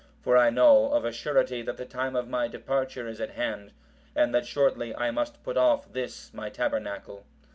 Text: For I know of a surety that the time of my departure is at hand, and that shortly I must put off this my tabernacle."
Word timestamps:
For 0.23 0.35
I 0.35 0.49
know 0.49 0.93
of 0.93 1.05
a 1.05 1.11
surety 1.11 1.61
that 1.61 1.77
the 1.77 1.85
time 1.85 2.15
of 2.15 2.27
my 2.27 2.47
departure 2.47 3.07
is 3.07 3.21
at 3.21 3.29
hand, 3.29 3.71
and 4.15 4.33
that 4.33 4.47
shortly 4.47 4.95
I 4.95 5.11
must 5.11 5.43
put 5.43 5.57
off 5.57 5.93
this 5.93 6.33
my 6.33 6.49
tabernacle." 6.49 7.23